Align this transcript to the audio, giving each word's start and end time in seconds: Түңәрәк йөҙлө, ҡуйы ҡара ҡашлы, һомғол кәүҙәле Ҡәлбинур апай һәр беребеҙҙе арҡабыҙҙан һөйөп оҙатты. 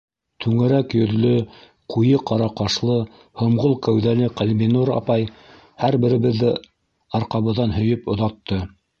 Түңәрәк 0.43 0.93
йөҙлө, 0.99 1.31
ҡуйы 1.95 2.21
ҡара 2.29 2.45
ҡашлы, 2.61 2.95
һомғол 3.41 3.75
кәүҙәле 3.87 4.29
Ҡәлбинур 4.39 4.91
апай 4.95 5.27
һәр 5.83 5.97
беребеҙҙе 6.05 6.55
арҡабыҙҙан 7.21 7.77
һөйөп 7.77 8.09
оҙатты. 8.15 8.59